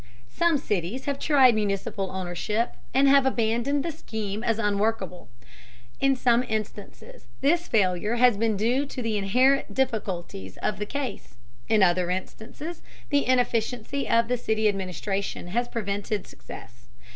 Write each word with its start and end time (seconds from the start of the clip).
Some 0.31 0.57
cities 0.57 1.05
have 1.05 1.19
tried 1.19 1.53
municipal 1.53 2.09
ownership 2.09 2.73
and 2.91 3.07
have 3.07 3.27
abandoned 3.27 3.85
the 3.85 3.91
scheme 3.91 4.43
as 4.43 4.57
unworkable. 4.57 5.29
In 5.99 6.15
some 6.15 6.41
instances 6.49 7.27
this 7.41 7.67
failure 7.67 8.15
has 8.15 8.35
been 8.35 8.57
due 8.57 8.87
to 8.87 9.01
the 9.03 9.15
inherent 9.15 9.75
difficulties 9.75 10.57
of 10.57 10.79
the 10.79 10.87
case, 10.87 11.35
in 11.69 11.83
other 11.83 12.09
instances 12.09 12.81
the 13.11 13.27
inefficiency 13.27 14.09
of 14.09 14.27
the 14.27 14.37
city 14.37 14.67
administration 14.67 15.49
has 15.49 15.67
prevented 15.67 16.25
success. 16.25 16.87